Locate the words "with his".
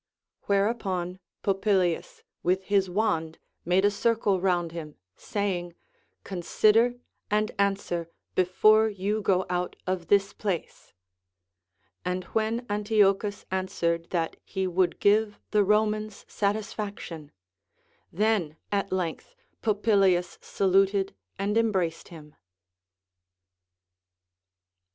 2.41-2.89